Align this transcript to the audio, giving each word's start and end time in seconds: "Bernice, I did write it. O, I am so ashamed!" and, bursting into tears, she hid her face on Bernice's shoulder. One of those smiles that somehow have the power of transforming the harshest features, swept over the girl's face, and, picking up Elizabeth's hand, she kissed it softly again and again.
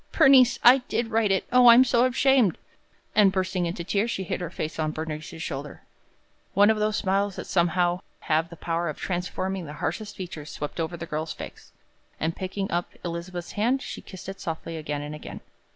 "Bernice, 0.13 0.57
I 0.63 0.79
did 0.89 1.09
write 1.11 1.29
it. 1.31 1.45
O, 1.51 1.67
I 1.67 1.75
am 1.75 1.83
so 1.83 2.05
ashamed!" 2.05 2.57
and, 3.13 3.31
bursting 3.31 3.67
into 3.67 3.83
tears, 3.83 4.09
she 4.09 4.23
hid 4.23 4.41
her 4.41 4.49
face 4.49 4.79
on 4.79 4.89
Bernice's 4.89 5.43
shoulder. 5.43 5.83
One 6.55 6.71
of 6.71 6.77
those 6.79 6.95
smiles 6.97 7.35
that 7.35 7.45
somehow 7.45 7.99
have 8.21 8.49
the 8.49 8.55
power 8.55 8.89
of 8.89 8.97
transforming 8.97 9.67
the 9.67 9.73
harshest 9.73 10.15
features, 10.15 10.49
swept 10.49 10.79
over 10.79 10.97
the 10.97 11.05
girl's 11.05 11.33
face, 11.33 11.71
and, 12.19 12.35
picking 12.35 12.71
up 12.71 12.89
Elizabeth's 13.05 13.51
hand, 13.51 13.83
she 13.83 14.01
kissed 14.01 14.27
it 14.27 14.41
softly 14.41 14.75
again 14.75 15.03
and 15.03 15.13
again. 15.13 15.39